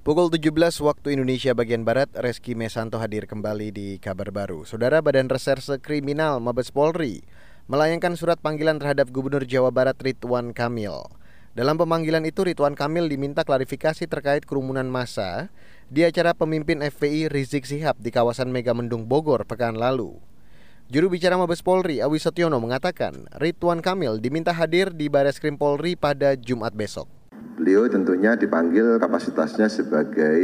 [0.00, 4.64] Pukul 17 waktu Indonesia bagian Barat, Reski Mesanto hadir kembali di kabar baru.
[4.64, 7.20] Saudara Badan Reserse Kriminal Mabes Polri
[7.68, 11.04] melayangkan surat panggilan terhadap Gubernur Jawa Barat Ridwan Kamil.
[11.52, 15.52] Dalam pemanggilan itu Ridwan Kamil diminta klarifikasi terkait kerumunan massa
[15.92, 20.16] di acara pemimpin FPI Rizik Sihab di kawasan Megamendung Bogor pekan lalu.
[20.88, 25.92] Juru bicara Mabes Polri Awi Setiono mengatakan Ridwan Kamil diminta hadir di Baris Krim Polri
[25.92, 27.19] pada Jumat besok.
[27.60, 30.40] Beliau tentunya dipanggil kapasitasnya sebagai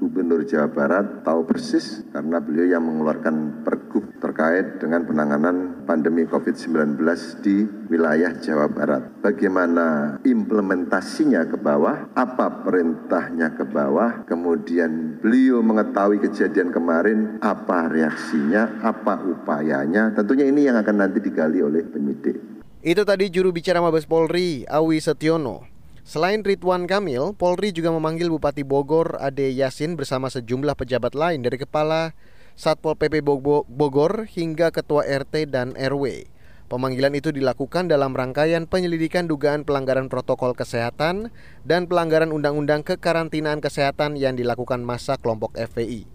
[0.00, 6.96] Gubernur Jawa Barat tahu persis karena beliau yang mengeluarkan pergub terkait dengan penanganan pandemi COVID-19
[7.44, 9.04] di wilayah Jawa Barat.
[9.20, 18.80] Bagaimana implementasinya ke bawah, apa perintahnya ke bawah, kemudian beliau mengetahui kejadian kemarin, apa reaksinya,
[18.80, 20.16] apa upayanya.
[20.16, 22.64] Tentunya ini yang akan nanti digali oleh penyidik.
[22.80, 25.75] Itu tadi juru bicara Mabes Polri, Awi Setiono.
[26.06, 31.58] Selain Ridwan Kamil, Polri juga memanggil Bupati Bogor Ade Yasin bersama sejumlah pejabat lain dari
[31.58, 32.14] Kepala
[32.54, 33.26] Satpol PP
[33.66, 36.30] Bogor hingga Ketua RT dan RW.
[36.70, 41.34] Pemanggilan itu dilakukan dalam rangkaian penyelidikan dugaan pelanggaran protokol kesehatan
[41.66, 46.06] dan pelanggaran undang-undang kekarantinaan kesehatan yang dilakukan masa kelompok FPI.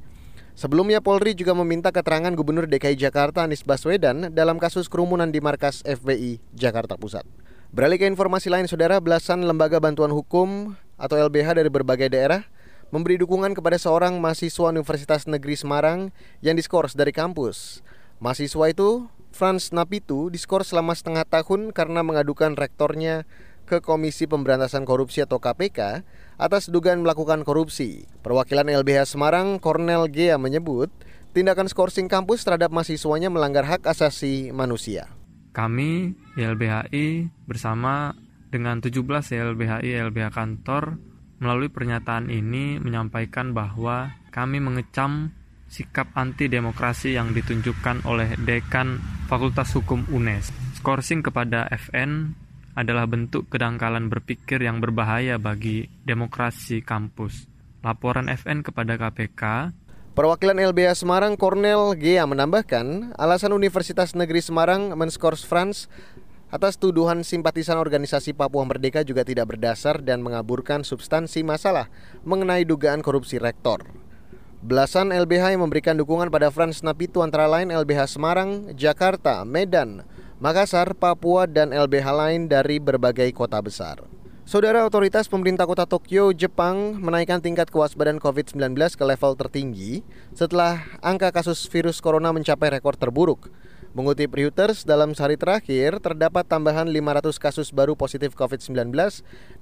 [0.56, 5.84] Sebelumnya Polri juga meminta keterangan Gubernur DKI Jakarta Anies Baswedan dalam kasus kerumunan di markas
[5.84, 7.41] FPI Jakarta Pusat.
[7.72, 12.44] Beralih ke informasi lain, saudara, belasan lembaga bantuan hukum atau LBH dari berbagai daerah
[12.92, 16.12] memberi dukungan kepada seorang mahasiswa Universitas Negeri Semarang
[16.44, 17.80] yang diskors dari kampus.
[18.20, 23.24] Mahasiswa itu, Franz Napitu, diskors selama setengah tahun karena mengadukan rektornya
[23.64, 26.04] ke Komisi Pemberantasan Korupsi atau KPK
[26.36, 28.04] atas dugaan melakukan korupsi.
[28.20, 30.92] Perwakilan LBH Semarang, Cornel Gea menyebut,
[31.32, 35.21] tindakan skorsing kampus terhadap mahasiswanya melanggar hak asasi manusia.
[35.52, 38.16] Kami YLBHI bersama
[38.52, 39.04] dengan 17
[39.36, 40.96] YLBHI LBH kantor
[41.44, 45.36] melalui pernyataan ini menyampaikan bahwa kami mengecam
[45.72, 49.00] sikap anti demokrasi yang ditunjukkan oleh dekan
[49.32, 50.52] Fakultas Hukum UNES.
[50.80, 52.36] Skorsing kepada FN
[52.76, 57.48] adalah bentuk kedangkalan berpikir yang berbahaya bagi demokrasi kampus.
[57.82, 59.74] Laporan FN kepada KPK
[60.12, 65.88] Perwakilan LBH Semarang Cornel Gea menambahkan, alasan Universitas Negeri Semarang menskors Frans
[66.52, 71.88] atas tuduhan simpatisan organisasi Papua Merdeka juga tidak berdasar dan mengaburkan substansi masalah
[72.28, 73.88] mengenai dugaan korupsi rektor.
[74.60, 80.04] Belasan LBH yang memberikan dukungan pada Frans Napitu antara lain LBH Semarang, Jakarta, Medan,
[80.44, 84.11] Makassar, Papua, dan LBH lain dari berbagai kota besar.
[84.52, 90.04] Saudara otoritas pemerintah kota Tokyo, Jepang menaikkan tingkat kewaspadaan COVID-19 ke level tertinggi
[90.36, 93.48] setelah angka kasus virus corona mencapai rekor terburuk.
[93.96, 98.92] Mengutip Reuters, dalam sehari terakhir terdapat tambahan 500 kasus baru positif COVID-19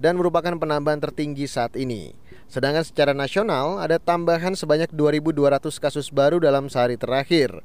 [0.02, 2.18] dan merupakan penambahan tertinggi saat ini.
[2.50, 7.62] Sedangkan secara nasional ada tambahan sebanyak 2.200 kasus baru dalam sehari terakhir.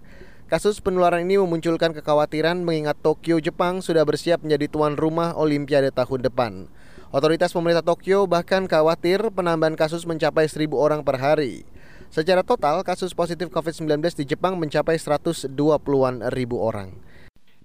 [0.54, 6.22] Kasus penularan ini memunculkan kekhawatiran mengingat Tokyo, Jepang sudah bersiap menjadi tuan rumah Olimpiade tahun
[6.22, 6.70] depan.
[7.10, 11.66] Otoritas pemerintah Tokyo bahkan khawatir penambahan kasus mencapai 1000 orang per hari.
[12.06, 17.03] Secara total, kasus positif COVID-19 di Jepang mencapai 120-an ribu orang.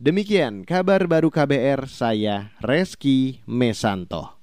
[0.01, 4.38] Demikian kabar baru KBR, saya Reski Mesanto.